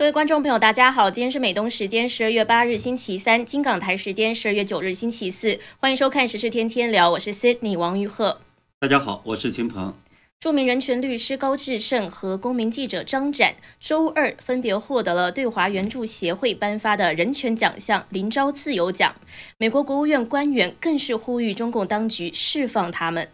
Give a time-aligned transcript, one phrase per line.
[0.00, 8.40] 各位观众朋友，大家好，今天是美东时间十二月八日星期三，金港台时间十二月九日星期四，欢迎收看《时事天天聊》，我是 Sydney 王玉鹤。
[8.78, 9.92] 大家好，我是秦鹏。
[10.40, 19.14] 著名人权律师高志胜和公民记者张展周二分别获得了对华援助协会颁发的人权奖项——林昭自由奖。
[19.58, 23.28] 美国国务院官员更是呼吁中共当局释放他们。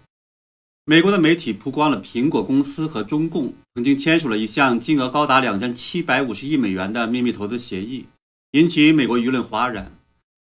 [0.88, 8.06] 美国的媒体曝光了苹果公司和中共曾经签署了一项金额高达两千七百五十亿美元的秘密投资协议，
[8.52, 9.90] 引起美国舆论哗然。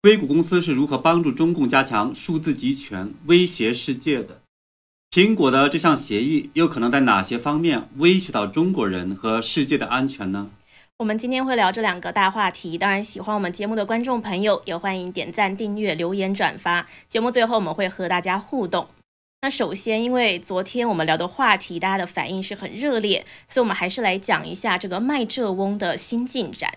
[0.02, 4.40] 硅谷公司是如何帮助中共加强数字集权、威胁世界的？
[5.12, 10.50] 苹果的这项协议又可能在哪些方面威胁到中国人和世界的安全呢？
[11.00, 12.78] 我们今天会聊这两个大话题。
[12.78, 16.88] 当然，喜欢我们节目的观众朋友也欢迎点赞、订阅、留言、转发。
[17.10, 18.88] 节目最后我们会和大家互动。
[19.44, 26.72] 那首先，因为昨天我们聊的话题，大家的反应是很热烈，所以我们还是来讲一下这个卖蔗翁的新进展。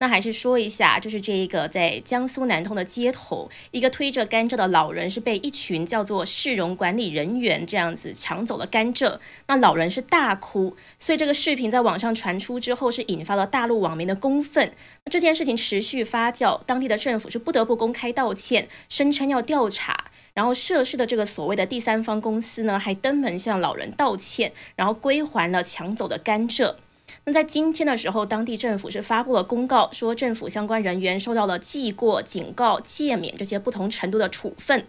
[0.00, 9.18] 那还是说一下，就是这一个在江苏南通的街头，一个推着甘蔗的老人是被一群叫做市容管理人员这样子抢走了甘蔗。
[9.46, 14.70] 那老人是大哭，所以这个视频在网上传出之后，是引发了大陆网民的公愤。
[15.06, 20.09] 那这件事情持续发酵，当地的政府是不得不公开道歉，声称要调查。
[20.40, 26.76] 然后涉事的这个所谓的第三方公司呢，还登门向老人道歉，然后归还了抢走的甘蔗。
[27.24, 34.86] 那在今天的时候，当地政府是发布了公告，说政府相关人员受到了记过、警告、诫勉这些不同程度的处分。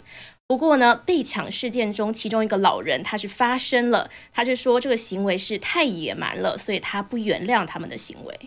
[0.47, 8.39] 不过呢，被抢事件中，其中一个老人他是发声了，他是说这个行为是太野蛮了，所以他不原谅他们的行为。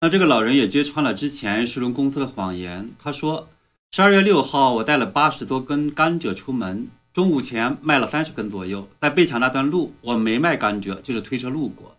[0.00, 3.48] 那这个老人也揭穿了之前世荣公司的谎言，他说，
[3.94, 11.98] 十二月六号我带了八十多根甘蔗出门，中午前卖了三十根左右，在被抢那段路我没卖甘蔗，就是推车路过。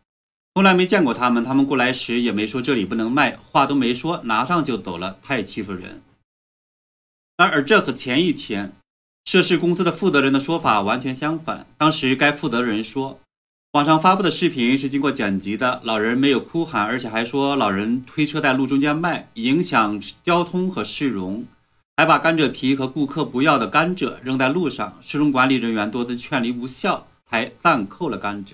[0.55, 6.01] 从来没见过他们，他们过来时也没说这里不能卖，话都没说，拿上就走了，太欺负人。
[7.37, 8.73] 而而这和前一天
[9.25, 11.67] 涉事公司的负责人的说法完全相反。
[11.77, 13.19] 当时该负责人说，
[13.73, 21.45] 网上发布的视频是经过剪辑的，老人没有哭喊，而且还说老人推车在路中间卖，影响交通和市容，
[21.95, 28.53] 还把甘蔗皮和顾客不要的甘蔗扔在路上，市容管理人员多次劝离无效，才暂扣了甘蔗。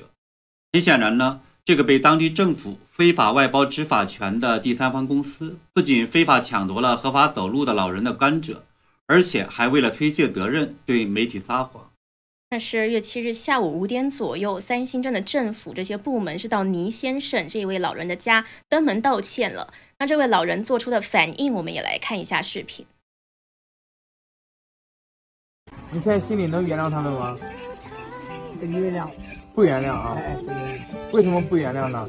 [0.71, 1.41] 很显然呢。
[1.65, 8.61] 这个被当地政府非法外包执法权的第三方公司，不仅非法抢夺了合法走路的老人的甘蔗，
[9.05, 11.91] 而且还为了推卸责任对媒体撒谎。
[12.49, 19.71] 那十二月七日下午五点左右，三星镇的政府这些部门是到倪先生这位老人的家登门道歉了。
[19.99, 22.83] 那这位老人做出的反应，我们也来看一下视频。
[25.91, 27.37] 你现在心里能原谅他们吗？
[28.59, 29.09] 不原谅。
[29.55, 30.15] 不原谅啊！
[31.11, 32.07] 为什么不原谅呢？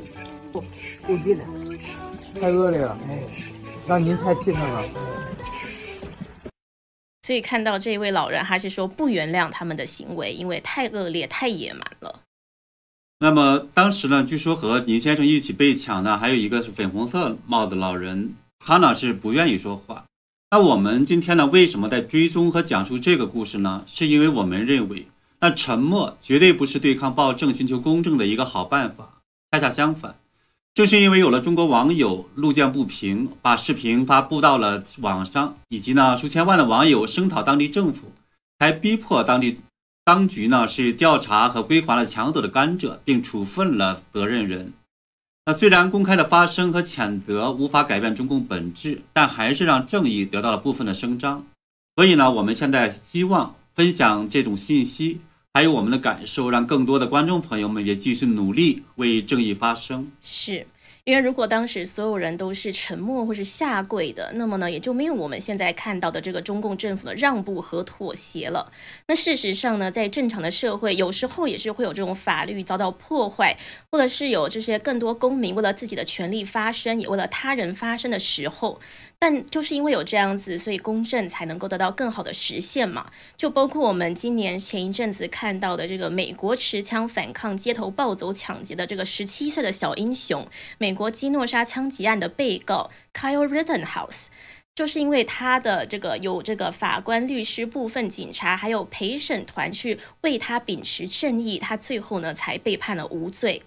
[0.52, 0.62] 不，
[1.04, 1.44] 不低了，
[2.40, 2.96] 太恶劣了，
[3.88, 4.84] 让您太气愤了。
[7.22, 12.20] 所以看到这位老人，还是说不原谅他们的行为，因为太恶劣、太野蛮了。
[13.18, 20.04] 那么当时呢，据说和宁先生一起被抢的还有一个是粉红色帽子老人，他呢是不愿意说话。
[20.52, 23.84] 那我们今天呢，为什么在追踪和讲述这个故事呢？
[23.86, 25.06] 是因为我们认为。
[25.38, 29.20] 那沉默绝对不是对抗暴政、寻求公正的一个好办法。
[29.52, 30.16] 恰恰相反，
[30.74, 38.10] 正是因为有了中国网友路见不平，把视频发布到了网上，以及呢数千万的网友声讨当地政府，
[38.58, 39.60] 才逼迫当地
[40.04, 44.72] 当局呢是调查和归还了抢走的甘蔗，并处分了责任人。
[45.46, 51.46] 那虽然公开的发声和谴责无法改变中共本质，但还是让正义得到了部分的声张。
[51.96, 55.20] 所以呢，我们现在希望分享这种信息。
[55.52, 60.12] 还有我们的感受，让更多的观众朋友们也继续努力为正义发声。
[60.22, 60.64] 是。
[61.04, 68.70] 因为如果当时所有人都是沉默或是下跪的，那么呢，也就没有我们现在看到的这个中共政府的让步和妥协了。
[69.06, 73.56] 那事实上呢，在正常的社会，有时候也是会有这种法律遭到破坏，
[73.90, 78.80] 或者是有这些更多公民为了自己的权利发声，也为了他人发声的时候。
[79.22, 83.10] 但就是因为有这样子，所以公正才能够得到更好的实现嘛。
[83.36, 94.28] 就包括我们今年前一阵子看到的这个美国持枪反抗街头暴走抢劫的这个十七岁的小英雄，美国基诺沙枪击案的被告 Kyle Rittenhouse，
[94.74, 103.62] 就是因为他的这个有这个法官、律师、部分警察还有陪审团去为他秉持正义，他最后呢才被判了无罪。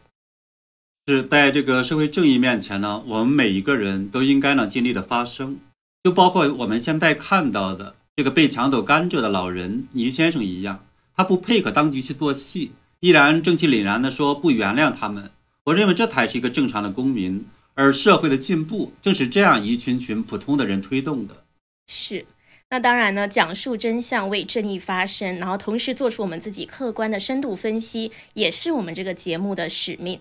[1.06, 5.60] 是在这个社会正义面前呢，我们每一个人都应该呢尽力的发声，
[6.02, 10.86] 就包括我们现在看到的这个被抢走甘蔗的老人倪先生一样，
[11.16, 12.72] 他不配合当局去做戏，
[13.02, 15.30] 依然正气凛然的说不原谅他们。
[15.66, 21.44] 我认为这才是一个正常的公民，而社会的进步正是这样一群群普通的人推动的。
[21.88, 22.26] 是。
[22.70, 30.20] 那当然呢，讲述真相，为正义发声，然后同时做出我们自己客观的深度分析，也是我们这个节目的使命。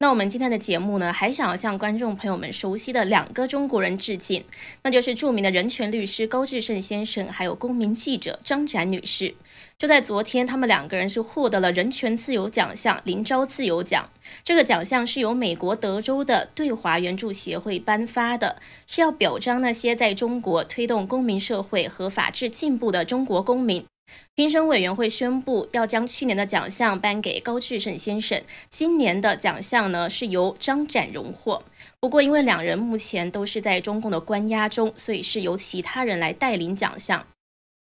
[0.00, 4.44] 那我们今天的节目呢，还想要向观众朋友们熟悉的两个中国人致敬，
[4.84, 9.34] 那就是著名的人权律师高志胜先生，还有公民记者张展女士。
[9.76, 14.08] 就在昨天，他们两个人是获得了人权自由奖项——林昭自由奖。
[14.44, 23.84] 这个奖项是由美国德州的对华援助协会颁发的，是要表彰那些在中国推动公民社会和法治进步的中国公民。
[24.34, 31.62] 评审委员会宣布要将去年的奖项颁给高志胜先生，今年的奖项呢是由张展荣获。
[32.00, 37.26] 不过，因为两人目前都是在中共的关押中，所以是由其他人来带领奖项。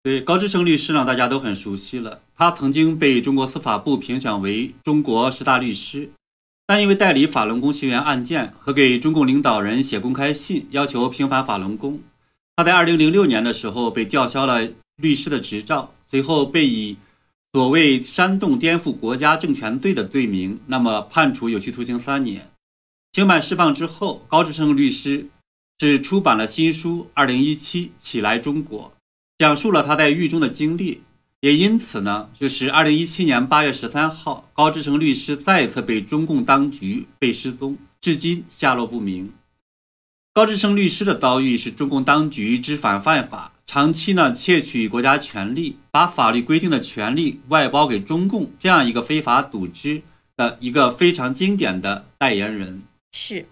[0.01, 2.21] 对高志胜律师呢，大家都很熟悉了。
[2.35, 6.09] 他曾经被中国司法部评选为中国十大律师，
[6.65, 11.99] 但因为代理法轮功学员案件和给中共领导人写公开信，要求平反法轮功，
[12.55, 15.93] 他在2006年的时候被吊销了律师的执照。
[16.11, 16.97] 随后被以
[17.53, 22.51] 所谓煽动颠覆国家政权罪的罪名，那么判处有期徒刑三年。
[23.13, 25.29] 刑满释放之后，高志胜律师
[25.79, 28.91] 是出版了新书《二零一七起来中国》，
[29.37, 31.01] 讲述了他在狱中的经历。
[31.39, 39.31] 也因此呢，就是二零一七年八月十三号，高志胜律师再次被中共当局被失踪，至今下落不明。
[40.33, 43.50] 高志胜律师的遭遇是中共当局知法犯法。
[43.73, 50.01] 长期呢窃取国家权力，把法律规定的权利外包给中共这样一个非法组织
[50.35, 52.83] 的一个非常经典的代言人。
[53.13, 53.45] 是，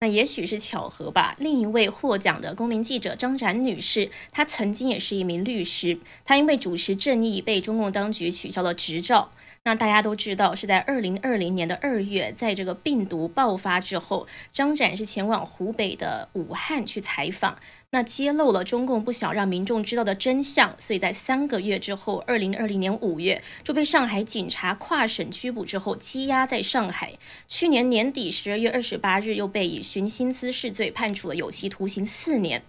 [0.00, 1.36] 那也许是巧合吧。
[1.38, 9.30] 另一位获奖的公民记者张展女士，她曾经也是一名律师，她因为主持正义被中共当局取消了执照。
[9.62, 17.56] 那大家都知道，是在二零二零年的二月，在这个病毒爆发之后，张展是前往湖北的武汉去采访。
[17.92, 27.18] 那揭露了中共不想让民众知道的真相，所以在三个月之后，二零二零年五月就被上海警察跨省拘捕之后羁押在上海。
[27.48, 32.62] 去年年底十二月二十八日又被以寻衅滋事罪判处了有期徒刑四年。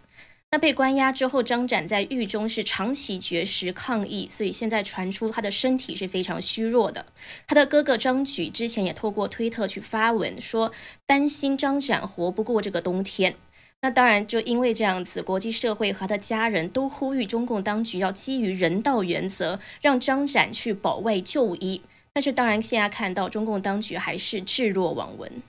[0.50, 7.06] 那被关押之后，张展在狱中是长期绝食抗议，所以现在传出他的身体是非常虚弱的。
[7.48, 10.72] 他的哥哥张举之前也透过推特去发文说，
[11.06, 13.36] 担心张展活不过这个冬天。
[13.84, 21.82] 那当然，就因为这样子，国际社会和他的家人都呼吁中共当局要基于人道原则，让张展去保外就医。
[22.14, 25.42] 但是，当然现在看到中共当局还是置若罔闻。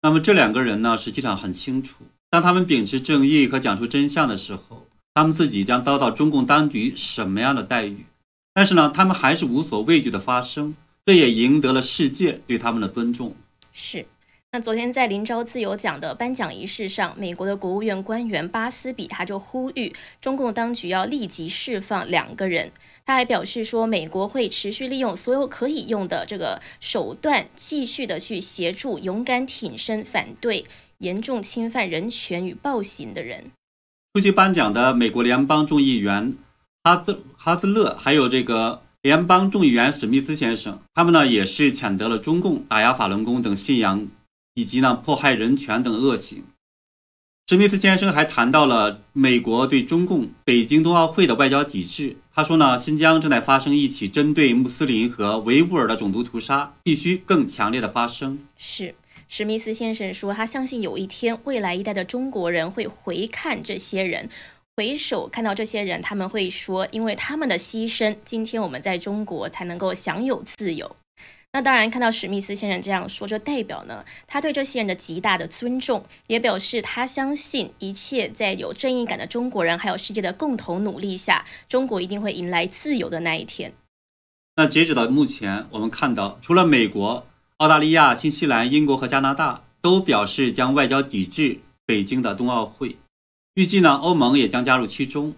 [0.00, 8.06] 那么这两个人呢，实际上很清楚，当他们秉持正义和讲出真相的时候，他们自己将遭到中共当局什么样的待遇？
[8.54, 13.34] 但是呢，他们还是无所畏惧的发声，这也赢得了世界对他们的尊重。
[13.72, 14.06] 是。
[14.54, 22.70] 那昨天在林昭自由奖的颁奖仪式上，美国的国务院官员巴斯比他就呼吁中共当局要立即释放两个人。
[23.04, 30.64] 他还表示说，美国会持续利用所有可以用的这个手段，继续的去协助勇敢挺身反对
[30.98, 33.50] 严重侵犯人权与暴行的人。
[34.12, 36.32] 出席颁奖的美国联邦众议员
[36.84, 44.06] 哈兹哈兹勒，还有这个联邦众议员史密斯先生，他们呢也是谴责了中共打压法轮功等信仰。
[44.54, 46.44] 以及呢，迫害人权等恶行。
[47.46, 52.16] 史密斯先生还谈到了美国对中共北京冬奥会的外交抵制。
[52.34, 58.38] 他说呢，新疆正在发生一起针对穆斯林和维吾尔的种族屠杀，必须更强烈的发声。
[58.56, 58.94] 是，
[59.28, 64.30] 史密斯先生说，他相信有一天，未来一代的中国人会回看这些人，
[64.76, 70.96] 回首看到这些人，他们会说，因为他们的牺牲，今天我们在中国才能够享有自由。
[71.54, 83.72] 那当然，看到史密斯先生这样说，就代表呢，他对这些人的极大的尊重，也表示他相信一切在有正义感的中国人还有世界的共同努力下，中国一定会迎来自由的那一天。
[84.56, 87.24] 那截止到目前，我们看到，除了美国、
[87.58, 92.96] 澳大利亚、新西兰、英国和加拿大都表示将外交抵制北京的冬奥会，
[93.54, 95.32] 预计呢，欧盟也将加入其中。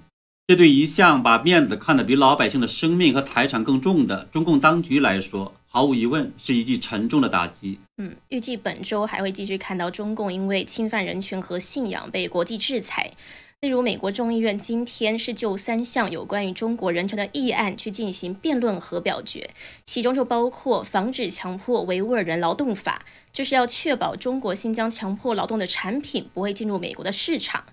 [0.46, 7.78] 这对一向把面子看得比老百姓的生命和财产更重的中共当局来说，毫无疑问是一记沉重的打击。
[7.98, 13.12] 嗯，预计本周还会继续看到中共因为侵犯人权和信仰被国际制裁。
[13.60, 19.50] 例如，美国众议院今天是就三项有关于中国人权的议案去进行辩论和表决，
[19.84, 27.64] 其中就包括防止强迫维吾尔人劳动法，就是要确保中国新疆强迫劳动的产品不会进入美国的市场。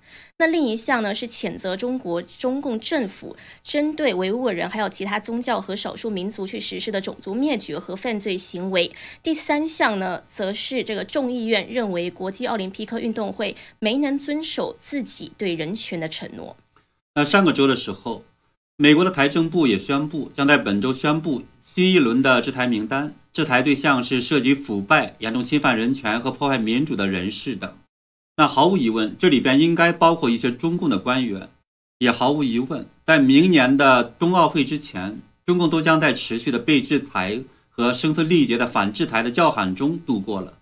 [0.44, 3.34] 那另一项呢是谴责中国中共政府
[3.64, 8.92] 针对维吾尔人还有其他宗教和少数民族去实施的种族灭绝和犯罪行为。
[9.24, 16.58] 第三项呢，则是这个众议院认为国际奥林匹克运动会没能遵守自己对人权的承诺。
[17.16, 18.26] 那上个周的时候，
[18.76, 27.74] 美国的财政部也宣布将在本周宣布新一轮的制裁名单，制裁对象是涉及腐败、严重侵犯人权和破坏民主的人士等。
[28.36, 31.50] 那毫无疑问，这里边应该包括一些中共的官员，
[32.00, 40.58] 也毫无疑问，在明年的冬奥会之前，中共都将在持续的被制裁和声嘶力竭的反制裁的叫喊中度过了。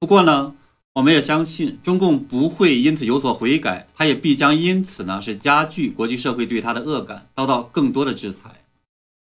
[0.00, 0.54] 不过呢，
[0.94, 8.64] 我们也相信中共不会因此有所悔改，他也必将因此呢是加剧国际社会对他的恶感，遭到更多的制裁。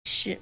[0.06, 0.40] 是。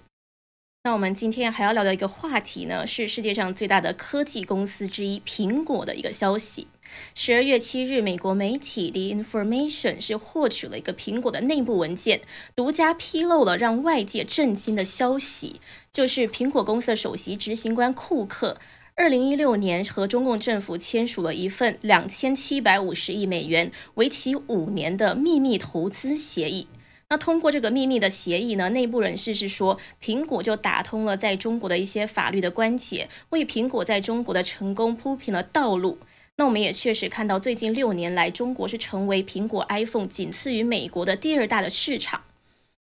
[0.84, 6.68] 那我们今天还要聊的一个话题呢，是世界上最大的科技公司之一苹果的一个消息。
[7.14, 12.22] 十二月七日，美国媒体 The Information 是获取了一个苹果的内部文件，
[12.56, 15.60] 独家披露了让外界震惊的消息，
[15.92, 18.58] 就是苹果公司的首席执行官库克，
[18.96, 26.70] 二零一六年和中共政府签署了一份两千七百五十亿美元、为期五年的秘密投资协议。
[27.12, 35.98] 那通过这个秘密的协议呢，内部人士是说，苹果就打通了在中国的一些法律的关节，为苹果在中国的成功铺平了道路。
[36.36, 42.22] 那我们也确实看到，最近六年来，中国是成为苹果 iPhone 仅次于美国的第二大的市场。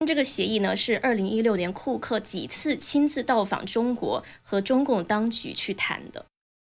[0.07, 6.27] 这个协议呢，是二零一六年库克几次亲自到访中国和中共当局去谈的。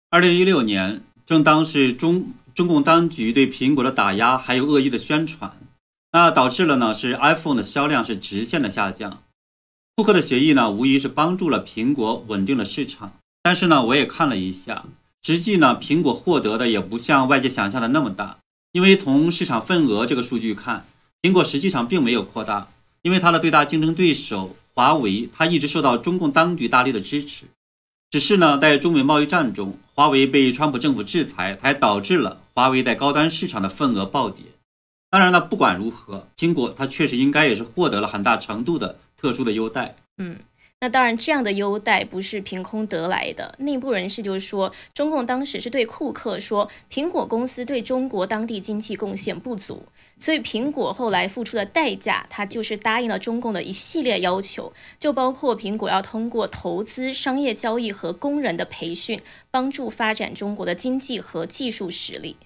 [0.10, 5.51] 二零一六年正当是中中共当局对苹果的打压还有恶意的宣传，
[6.17, 9.21] 那导致了呢是 iPhone 的销量是直线的下降。
[9.95, 13.13] 库克的协议呢，无疑是帮助了苹果稳定了市场。
[13.43, 14.86] 但是呢，我也看了一下。
[15.21, 18.39] 实际呢，苹果获得的也不像外界想象的那么大，
[18.71, 20.88] 因为从市场份额这个数据看，
[21.21, 22.69] 苹果实际上并没有扩大，
[23.03, 27.45] 因为它的最大竞争对手华为，它一直受到中共当局大力的支持，
[28.09, 34.43] 只是呢，在中美贸易战中，华为被川普政府制裁，才导致了华为在高端市场的份额暴跌。
[35.10, 39.96] 当然了，不管如何，苹果它确实应该也是获得了很大程度的特殊的优待。
[40.18, 40.38] 嗯。
[40.80, 43.56] 那当然，这样的优待不是凭空得来的。
[43.58, 49.88] 内部人士就是说，中共当时是对库克说，苹果公司对中国当地经济贡献不足，
[50.20, 62.38] 所以苹果后来付出的代价，它就是答应了中共的一系列要求，就包括苹果要通过投资、商业交易和工人的培训，帮助发展中国的经济和技术实力。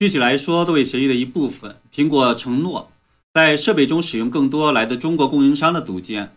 [0.00, 2.88] 具体来说，作为协议的一部分，苹果承诺
[3.34, 6.32] 在设备中使用更多来自中国供应商的组件。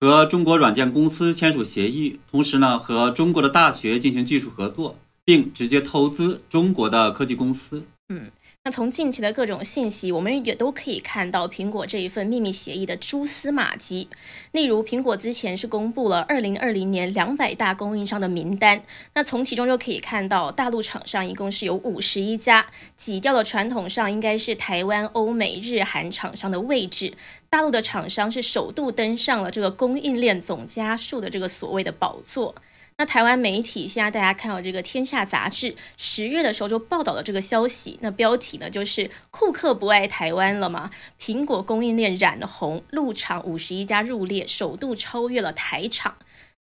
[0.00, 7.84] 和中国软件公司签署协议，同时呢，和中国的大学进行技术合作，并直接投资中国的科技公司。
[8.08, 8.26] 嗯。
[8.66, 14.08] 那从近期的各种信息，我们也都可以看到苹果这一份秘密协议的蛛丝马迹。
[14.50, 18.82] 例如，苹果之前是公布了二零二零年两百大供应商的名单，
[19.14, 27.14] 那从其中就可以看到，大陆厂商一共是有五十一家，挤掉了传统上应该是台湾、欧美、日韩厂商的位置。
[27.48, 32.56] 大陆的厂商是首度登上了这个供应链总家数的这个所谓的宝座。
[32.98, 40.90] 那台湾媒体现在大家看到这个《天下》杂志十月的时候就报道了这个消息，那标题呢就是“库克不爱台湾了吗？
[41.20, 46.16] 苹果供应链染红，入场五十一家入列，首度超越了台厂。”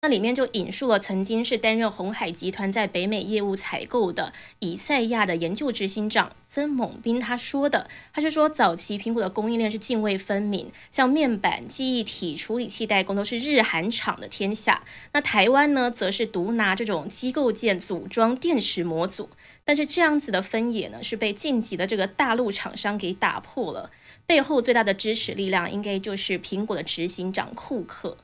[0.05, 14.83] 那里面就引述了曾经是担任红海集团在北美业务采购的以赛亚的研究执行长曾猛斌他说的，他是说早期苹果的供应链是泾渭分明，像面板、记忆体、处理器代工都是日韩厂的天下，
[15.13, 19.31] 那台湾呢则是独拿这种机构件组装电池模组，
[19.65, 23.93] 但是这样子的分野呢是被晋级的这个大陆厂商给打破了，
[24.27, 28.19] 背后最大的支持力量应该就是苹果的执行长库克。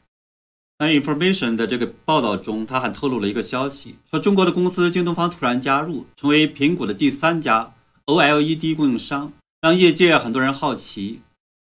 [0.81, 7.75] 那 information 的这个报道中，他还透露了一个消息，说中国的公司京东方突然加入，成为苹果的第三家
[8.07, 11.21] OLED 供应商，让业界很多人好奇。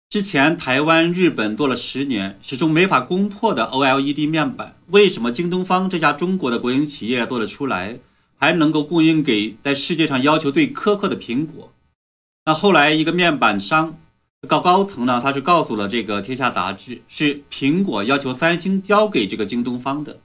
[0.10, 8.00] 之前台湾、日本做了十年，始终没法攻破的 OLED 面板，为什么京东方这家中国的国营企业做得出来，
[8.36, 11.72] 还能够供应给在世界上要求最苛刻的苹果？
[12.46, 13.98] 那后来一个面板商。
[14.48, 20.20] 高高层呢，他是告诉了这个《天下》杂志，是苹果要求三星交给这个京东方的。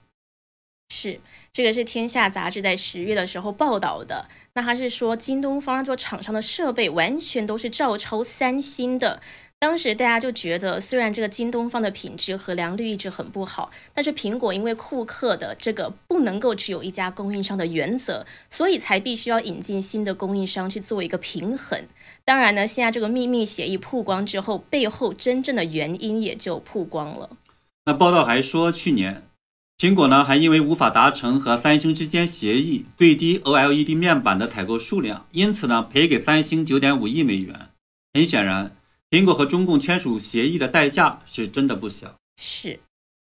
[0.89, 1.19] 是，
[1.51, 4.29] 这个是《天下》杂志在十月的时候报道的。
[4.53, 9.19] 那他是说，京东方做厂商的设备完全都是照抄三星的。
[9.63, 21.81] 当时大家就觉得，虽然这个京东方的品质和良率一直很不好，但是苹果因为库克的这个不能够只有一家供应商的原则，所以才必须要引进新的供应商去做一个平衡。
[22.25, 27.29] 当然呢，现在这个秘密协议曝光之后，背后真正的原因也就曝光了。
[27.85, 29.23] 那报道还说，去年
[29.77, 37.69] 苹果呢还因为无法达成和三星之间协议最低 OLED 面板的采购数量，因此呢赔给三星九点五亿美元。
[38.13, 38.75] 很显然。
[39.13, 42.15] 苹果和中共签署协议的代价是真的不小。
[42.35, 42.79] 是，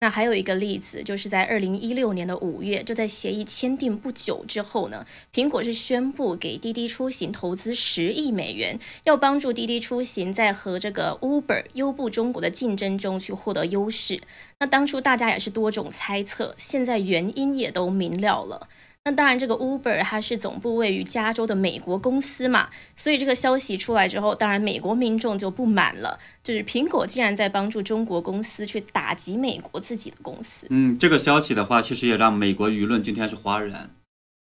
[0.02, 14.20] 那还有一个例子，就是在二零一六年的五月，就在协议签订不久之后呢，苹果是宣布给滴滴出行投资十亿美元，要帮助滴滴出行在和这个 Uber 优步中国的竞争中去获得优势。
[14.60, 18.68] 那当初大家也是多种猜测，现在原因也都明了了。
[19.08, 30.66] 那当然，这个 Uber 它是总部位于加州的美国公司嘛，所以这个消息出来之后，当然美国民众就不满了，就是苹果竟然在帮助中国公司去打击美国自己的公司。
[30.72, 33.92] 嗯，这个消息的话，其实也让美国舆论今天是哗然。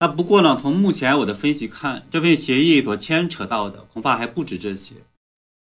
[0.00, 4.94] 那不过呢，从目前我的分析看，这份协议所牵扯到的恐怕还不止这些。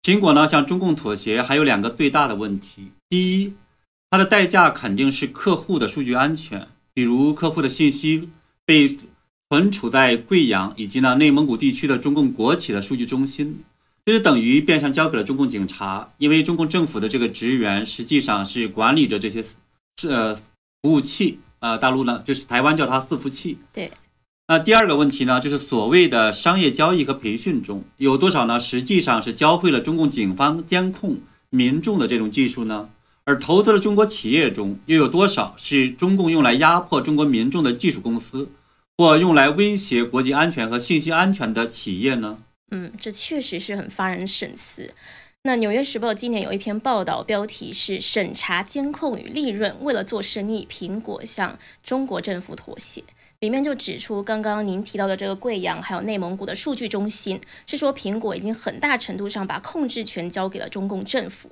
[0.02, 3.52] 苹果呢向中共妥协，还有两个最大的问题：第一，
[4.08, 8.30] 它的代价肯定是客户的数据安全，比如客户的信息。
[8.70, 8.96] 被
[9.48, 13.64] 存储在贵阳以及呢内蒙古地区的中共国企的数据中心，
[14.06, 16.08] 这就等于变相交给了中共警察。
[16.18, 19.42] 因为中共政府的这个职员实际上是管理着这些
[20.00, 23.58] 是呃服务器啊，大陆呢就是台湾叫它伺服器。
[23.72, 23.90] 对。
[24.46, 28.60] 那第二个问题呢，就是所谓的商业交易和培训中有多少呢？
[28.60, 31.18] 实际上是教会了中共警方监控
[31.50, 32.88] 民众的这种技术呢？
[33.24, 38.48] 而投资了中国企业中又有多少是中共用来压迫中国民众的技术公司？
[39.00, 42.36] 或用来威胁国际安全和信息安全的企业呢？
[42.70, 44.92] 嗯，这确实是很发人深思。
[45.44, 53.02] 那《纽约时报》今年有一篇报道，标题是“审查、监控与利润，为了做生意，苹果向中国政府妥协”。
[53.40, 61.50] 里面就指出，刚刚您提到的这个贵阳还有内蒙古的数据中心，是说苹果已经很大程度上把控制权交给了中共政府。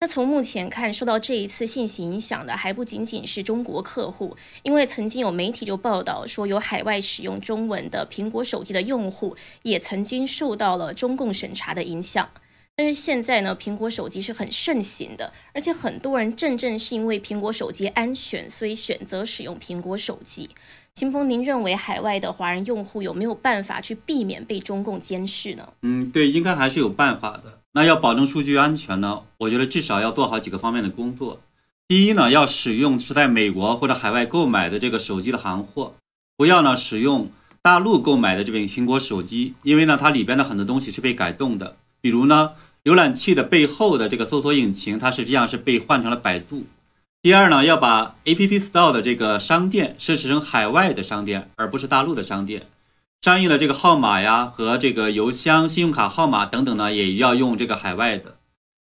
[0.00, 12.28] 那从目前看，受到这一次信息影响的还不仅仅是中国客户，因为曾经有媒体就报道说，有海外使用中文的苹果手机的用户也曾经受到了中共审查的影响。
[12.76, 20.50] 但是现在呢，苹果手机是很盛行的，而且很多人正正是因为苹果手机安全，所以选择使用苹果手机。
[20.92, 25.72] 秦鹏，您认为海外的华人用户有没有办法去避免被中共监视呢？
[25.82, 27.60] 嗯，对，应该还是有办法的。
[27.76, 29.22] 那要保证数据安全呢？
[29.38, 31.40] 我觉得至少要做好几个方面的工作。
[31.88, 35.94] 第一呢，要使用是在美国或者海外购买的这个手机的行货，
[36.36, 42.52] 不要呢使用大陆购买的这边苹果手机，因为呢它里边的很多东西是被改动的，比如呢
[42.84, 46.66] 浏览器的背后的这个搜索引擎，它实际上是被换成了百度。
[47.22, 52.68] 第二呢，要把 App Store 的这个商店设置成海外的商店，而不是大陆的商店。
[53.24, 58.36] 相应的这个号码呀和这个邮箱、信用卡号码等等呢，也要用这个海外的。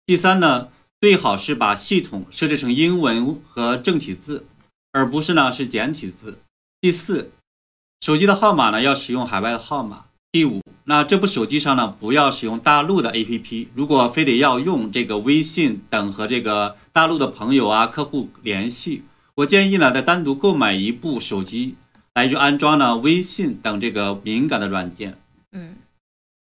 [0.07, 0.69] 第三呢，
[1.01, 4.47] 最好是把系统设置成英文和正体字，
[4.93, 6.39] 而不是呢是简体字。
[6.81, 7.33] 第四，
[8.01, 10.05] 手机的号码呢要使用海外的号码。
[10.31, 13.67] 第五，那这部手机上呢不要使用大陆的 APP。
[13.75, 19.03] 如果非得要用这个微信等和这个大陆的朋友啊客户联系，
[19.35, 21.75] 我建议呢再单独购买一部手机。
[22.19, 25.17] 来去安装呢微信等这个敏感的软件。
[25.53, 25.77] 嗯，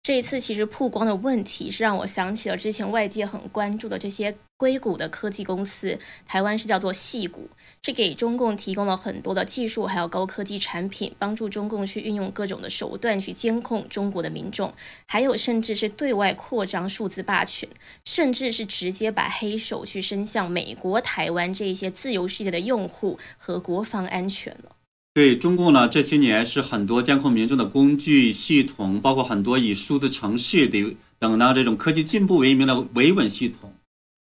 [0.04, 7.50] 这一次其实曝光的问题是让我想起了之前外界很关注的这些硅谷的科技公司，台湾是叫做细谷，
[7.82, 14.72] 是给中共提供了很多的技术还有高科技产品，帮助中共去运用各种的手段去监控中国的民众，
[15.08, 17.68] 还有甚至是对外扩张数字霸权，
[18.04, 24.76] 甚至是直接把黑手去伸向美国、台湾这一些自由世界的用户和国防安全了。
[25.14, 33.72] 对中共呢，这些年是很多监控民众的工具系统，包括很多以数字城市的等呢这种科技进步为名的维稳系统、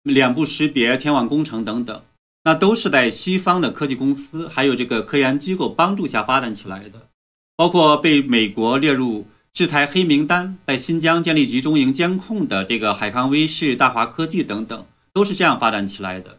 [0.03, 2.03] 脸部识别、天网工程等等，
[2.43, 7.07] 那都是在西方的科技公司还有这个科研机构帮助下发展起来的。
[7.55, 16.36] 包括被美国列入制裁黑名单，在新疆建立集中营监控的这个海康威视、大华科技等等，都是这样发展起来的。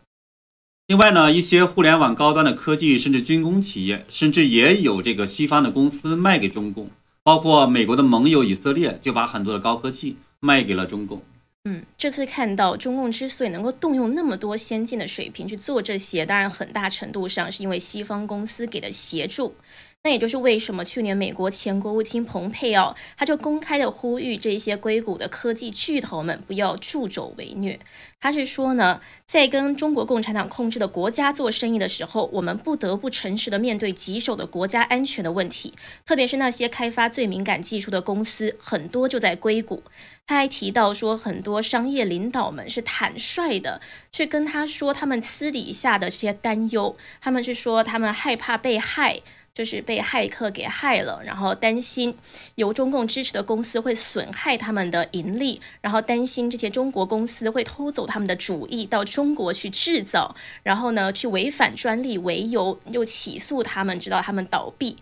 [0.89, 6.89] 另外呢，一些互联网高端的科技甚至军工企业，甚至也有这个西方的公司卖给中共，
[7.23, 11.21] 包括美国的盟友以色列，就把很多的高科技卖给了中共。
[11.67, 19.55] 嗯，这次看到中共之所以能够动用那么多先进的水平去做这些，当然很大程度上是因为西方公司给的协助。
[20.05, 27.79] 那也就是为什么去年美国前国务卿蓬佩奥他就公开的呼吁这些硅谷的科技巨头们不要助纣为虐。
[28.21, 39.83] 他是说呢，在跟中国共产党控制的国家做生意的时候，我们不得不诚实的面对棘手的国家安全的问题，特别是那些开发最敏感技术的公司，很多就在硅谷。
[40.27, 43.81] 他还提到说，很多商业领导们是坦率的
[44.13, 49.21] 去跟他说他们私底下的这些担忧，他们是说他们害怕被害。
[49.59, 52.17] 就是被骇客给害了，然后担心
[52.55, 64.97] 由中共支持的公司会损害他们的盈利，然后担心这些中国公司会偷走他们的主意到中国去制造，然后呢去违反专利为由又起诉他们，直到他们倒闭。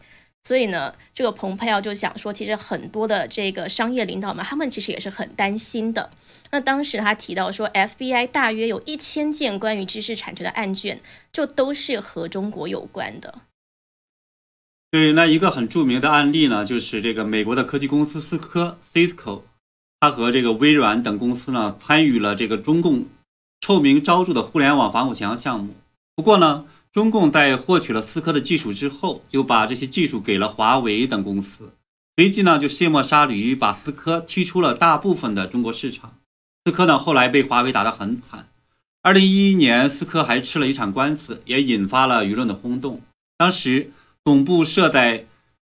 [0.44, 6.08] 所以呢，这个蓬佩奥就想说，其实很多的这个商业领导们，他们其实也是很担心的。
[6.50, 10.98] 那当时他提到说，FBI 大约有一千件关于知识产权的案卷，
[11.30, 13.34] 就都是和中国有关的。
[14.88, 19.42] 对，那一个很著名的案例呢，就是这个美国的科技公司思科 （Cisco），
[19.98, 23.06] 它和这个微软等公司呢，参与了这个中共
[23.60, 25.74] 臭名昭著的互联网防火墙项目。
[26.14, 31.72] 不过呢，中共在获取了思科的技术之后，就把这些技术给了华为等公司，
[32.16, 36.14] 随即呢，就卸磨杀驴，把思科踢出了大部分的中国市场。
[36.64, 38.48] 思科呢，后来被华为打得很惨。
[39.02, 43.02] 二零一一年，思科还吃了一场官司，也引发了舆论的轰动。
[43.36, 43.90] 当时。
[44.26, 45.24] 总部设在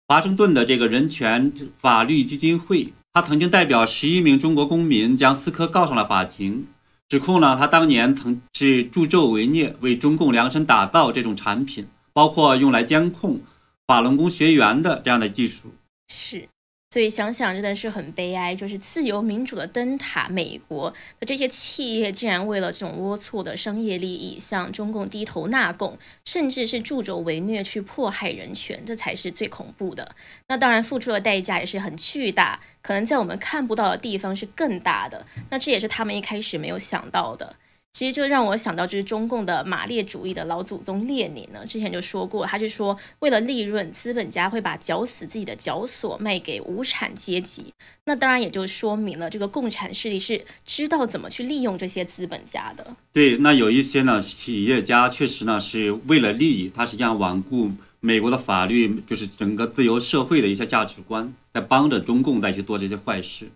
[0.08, 6.66] 华盛顿的这个人权法律基金会，他曾经代表十一名中国公民将思科告上了法庭，
[7.06, 13.42] 指控了他当年曾是助纣为虐，为中共量身打造这种产品，包括用来监控
[13.86, 15.74] 法轮功学员的这样的技术。
[16.08, 16.48] 是。
[16.96, 20.88] 所以想想真的是很悲哀，就是自由民主的灯塔美国
[21.20, 30.16] 的这些企业，竟然为了这种龌龊的商业利益向中共低头纳贡，甚至是助纣为虐去迫害人权，这才是最恐怖的。
[30.48, 35.26] 那当然付出的代价也是很巨大，可能在我们看不到的地方是更大的。
[35.50, 37.56] 那这也是他们一开始没有想到的。
[37.96, 47.72] 其实就让我想到，就是中共的马列主义的老祖宗列宁呢，之前就说过，他就说，为了利润，资本家会把绞死自己的绞索卖给无产阶级。
[48.04, 52.86] 那当然也就说明了，这个共产势力是知道怎么去利用这些资本家的。
[53.14, 63.48] 对，那有一些呢，企业家确实呢是为了利益，他实际上罔顾美国的法律，就是整个自由社会的一些价值观，在帮着中共再去做这些坏事。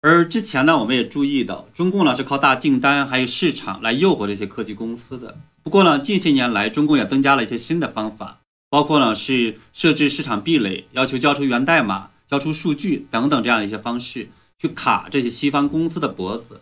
[0.00, 5.36] 而之前呢，我们也注意到，中共呢是靠大订单还有市场来诱惑这些科技公司的。
[5.64, 8.38] 不过呢，近些年来，中共也增加了一些新的方法，
[8.70, 14.30] 包括呢是设置市场壁垒，要求交出源代码、交出数据等等这样一些方式，
[14.60, 16.60] 去卡这些西方公司的脖子。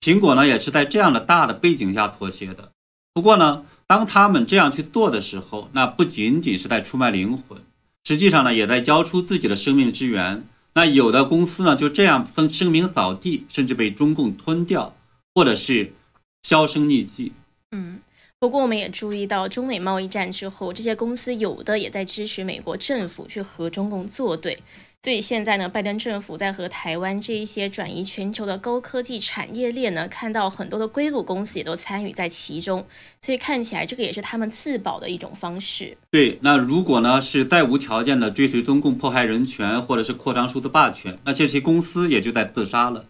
[0.00, 2.72] 苹果呢也是在这样的大的背景下妥协的。
[3.12, 7.60] 不过呢，当他们这样去做的时候，那不仅仅是在出卖灵魂，
[8.04, 10.44] 实际上呢也在交出自己的生命之源。
[10.78, 14.94] 那有的公司呢，就这样分声名扫地，甚至被中共吞掉，
[15.34, 15.92] 或者是
[16.44, 17.32] 销声匿迹。
[17.72, 17.98] 嗯，
[18.38, 24.56] 不过我们也注意到，中美贸易战之后，这些公司有的也在支持美国政府去和中共作对。
[25.04, 32.84] 所以现在呢，拜登政府在和台湾这一些转移全球的高科技产业链呢，看到很多的硅谷公司也都参与在其中，
[33.20, 35.96] 所以看起来这个也是他们自保的一种方式。
[36.10, 43.06] 对，那如果呢是再无条件的追随中共迫害人权，或者是扩张数字霸权，那这些公司也就在自杀了。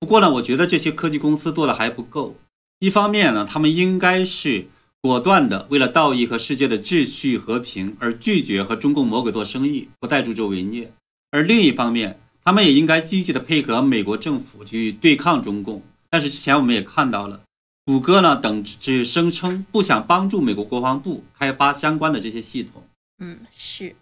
[0.00, 2.34] 不过呢，我觉得这些科技公司做的还不够。
[2.78, 4.68] 一方面呢，他们应该是
[5.02, 10.90] 果断的为了道义和世界的秩序和平而拒绝和中共魔鬼做生意，不再助纣为虐。
[11.30, 15.82] 而另一方面，他们也应该积极的配合美国政府去对抗中共。
[16.08, 17.42] 但是之前我们也看到了，
[17.84, 22.82] 谷歌呢等只声称不想帮助美国国防部开发相关的这些系统。
[23.18, 23.94] 嗯，是。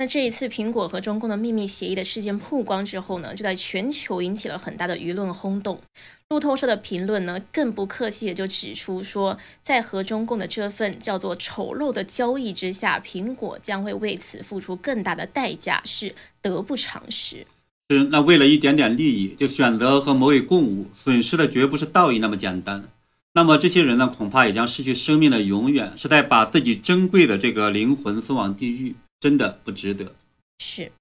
[0.00, 5.82] 那这一次苹果和中共的秘密协议的事件曝光之后呢，就在全球引起了很大的舆论轰动。
[6.28, 17.44] 路透社的评论呢，更不客气的就指出说，在和中共的这份叫做丑陋的交易之下，苹果将会为此付出更大的代价，是得不偿失。
[17.90, 22.84] 是，那为了一点点利益就选择和魔鬼共舞，损失的绝不是道义那么简单。
[23.32, 30.14] 那么这些人呢，恐怕也将失去生命的永远，是在把自己珍贵的这个灵魂送往地狱，真的不值得。
[30.58, 30.92] 是。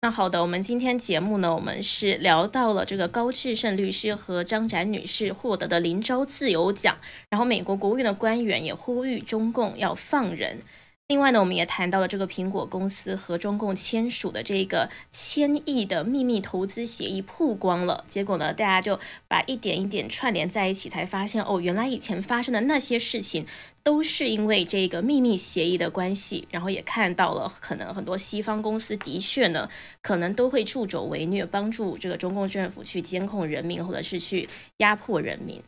[0.00, 6.96] 那好的，我们今天节目呢，我们是聊到了这个高志胜律师和张展女士获得的林州自由奖，
[7.30, 10.62] 然后美国国务院的官员也呼吁中共要放人。
[11.08, 18.04] 另外呢，我们也谈到了这个苹果公司和中共签署的这个千亿的秘密投资协议曝光了。
[18.06, 23.46] 结果呢，大家就把一点一点串联在一起，才发现哦，原来以前发生的那些事情
[23.82, 26.46] 都是因为这个秘密协议的关系。
[26.50, 29.66] 然后也看到了，可能很多西方公司的确呢，
[30.02, 35.62] 可能都会助纣为虐，帮助这个中共政府去监控人民，或者是去压迫人民。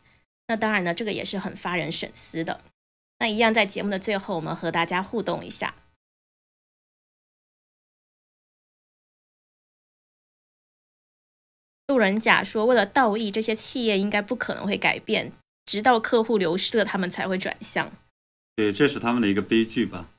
[0.49, 2.61] 那当然呢，这个也是很发人深思的。
[3.21, 5.75] 那一样，在节目的最后，我们和大家互动一下。
[11.85, 15.33] 路人甲说：“为了道义，这些企业应该不可能会改变，
[15.67, 17.91] 直到客户流失了，他们才会转向。”
[18.57, 20.09] 对，这是他们的一个悲剧吧。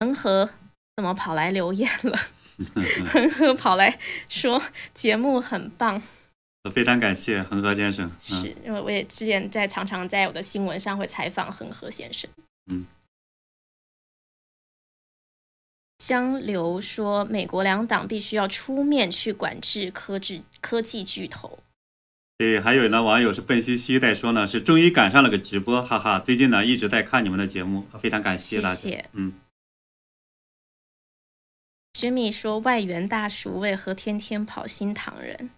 [0.00, 0.54] 恒河
[0.96, 2.18] 怎么跑来留言了？
[3.12, 3.98] 恒河跑来
[4.30, 4.62] 说
[4.94, 6.02] 节目很棒。
[6.70, 8.10] 非常感谢恒河先生。
[8.22, 12.30] 是因为我也之前在常常在我的新闻上会采访恒河先生。
[12.66, 12.86] 嗯。
[15.98, 21.58] 江流说，美国两党必须要出面去管制科技科技巨头。
[22.38, 26.18] 对，还有呢，网友是笨兮兮在说呢，是终于赶上了个直播，哈哈！
[26.18, 29.04] 最近呢一直在看你们的节目，非常感谢大家。
[29.12, 29.32] 嗯。
[31.92, 35.50] Jimmy 说，外援大叔为何天天跑新唐人？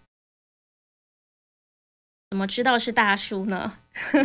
[2.35, 3.75] 怎么知道是大叔呢？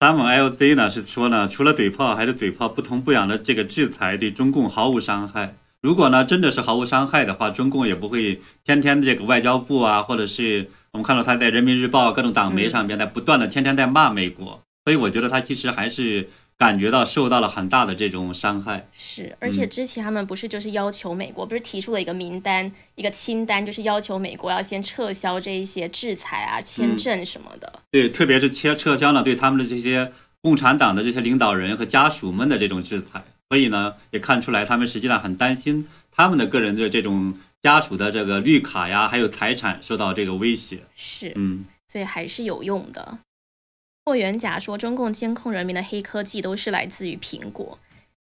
[0.00, 5.54] 三猛 LZ 呢是说呢，除了嘴炮还是嘴炮不痛不痒的这个制裁对中共毫无伤害。
[5.82, 14.60] 如果呢真的是毫无伤害的话，中共也不会天天这个外交部啊，或者是我们看到他在人民日报各种党媒上边在不断的天天在骂美国。
[14.84, 16.28] 所以我觉得他其实还是。
[16.60, 27.80] 感觉到受到了很大的这种伤害，是，而且之前他们不是就是要求美国，不是提出了一个名单、一个清单，就是要求美国要先撤销这一些制裁啊、签证什么的。
[27.90, 40.80] 对，特别是撤撤销了对他们的这些共产党的这些领导人和家属们的这种制裁，所以呢，也看出来他们实际上很担心他们的个人的这种家属的这个绿卡呀，还有财产受到这个威胁。
[40.94, 43.20] 是，嗯，所以还是有用的。
[44.10, 47.78] 霍元甲说：“中共监控人民的黑科技都是来自于苹果，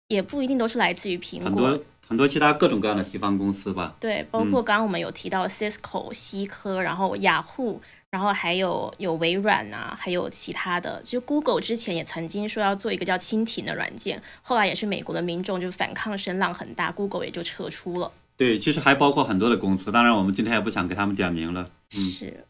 [0.08, 3.94] 也不一定都是来自于苹果，很多很多其他各种各样的西方公司吧。
[4.00, 11.02] 对，包括刚刚我们有提到 Cisco、西科，然后雅虎，然后还有有微软啊，还有其他的。
[11.04, 18.10] 就 Google 之前也曾经说要做一个叫蜻蜓的软件，后来也是美国的民众就反抗声浪很大，Google 也就撤出了。
[18.38, 21.70] 对，其实还包括很多的公司，当然我们今天也不想给他们点名了。
[21.90, 22.46] 是。”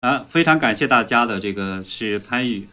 [0.00, 2.68] 啊，非常感谢大家的这个是参与，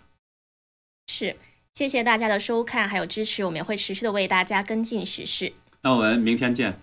[1.08, 1.36] 是
[1.74, 5.54] 谢谢大家的收看还有支持，我们也会持续的为大家跟进时事。
[5.82, 6.80] 那我们明天见。